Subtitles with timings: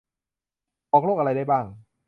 [0.91, 1.65] บอกโรคอะไรได้บ้าง